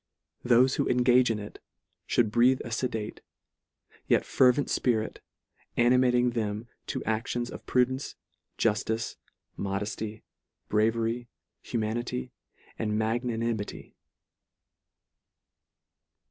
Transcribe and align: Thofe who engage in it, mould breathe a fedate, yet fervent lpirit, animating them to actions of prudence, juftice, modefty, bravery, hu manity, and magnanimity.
Thofe 0.43 0.77
who 0.77 0.89
engage 0.89 1.29
in 1.29 1.37
it, 1.37 1.59
mould 2.17 2.31
breathe 2.31 2.59
a 2.65 2.71
fedate, 2.71 3.21
yet 4.07 4.25
fervent 4.25 4.67
lpirit, 4.69 5.17
animating 5.77 6.31
them 6.31 6.67
to 6.87 7.03
actions 7.03 7.51
of 7.51 7.67
prudence, 7.67 8.15
juftice, 8.57 9.17
modefty, 9.59 10.23
bravery, 10.69 11.27
hu 11.71 11.77
manity, 11.77 12.31
and 12.79 12.97
magnanimity. 12.97 13.93